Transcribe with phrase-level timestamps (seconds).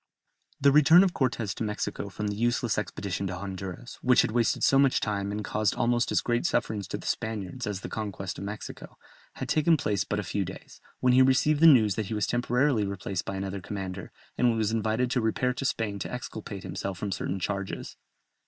[0.59, 4.63] The return of Cortès to Mexico from the useless expedition to Honduras which had wasted
[4.63, 8.39] so much time and caused almost as great sufferings to the Spaniards as the conquest
[8.39, 8.97] of Mexico
[9.33, 12.25] had taken place but a few days, when he received the news that he was
[12.25, 16.97] temporarily replaced by another commander, and was invited to repair to Spain to exculpate himself
[16.97, 17.95] from certain charges.